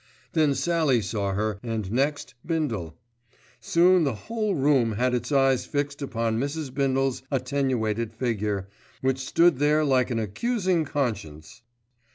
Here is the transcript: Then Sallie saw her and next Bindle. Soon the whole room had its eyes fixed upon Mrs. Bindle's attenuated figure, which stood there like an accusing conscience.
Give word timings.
Then 0.33 0.55
Sallie 0.55 1.03
saw 1.03 1.33
her 1.33 1.59
and 1.61 1.91
next 1.91 2.33
Bindle. 2.43 2.97
Soon 3.59 4.03
the 4.03 4.15
whole 4.15 4.55
room 4.55 4.93
had 4.93 5.13
its 5.13 5.31
eyes 5.31 5.67
fixed 5.67 6.01
upon 6.01 6.39
Mrs. 6.39 6.73
Bindle's 6.73 7.21
attenuated 7.29 8.11
figure, 8.11 8.67
which 9.01 9.19
stood 9.19 9.59
there 9.59 9.85
like 9.85 10.09
an 10.09 10.17
accusing 10.17 10.85
conscience. 10.85 11.61